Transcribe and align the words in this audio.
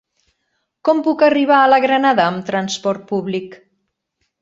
Com 0.89 1.01
puc 1.09 1.21
arribar 1.27 1.61
a 1.65 1.69
la 1.73 1.81
Granada 1.85 2.27
amb 2.33 2.51
trasport 2.51 3.07
públic? 3.15 3.63